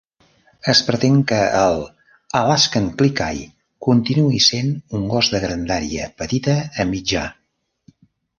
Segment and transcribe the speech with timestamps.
[0.71, 1.75] Es pretén que el
[2.39, 3.43] Alaskan Klee Kai
[3.89, 7.29] continuï sent un gos de grandària petita a mitjà.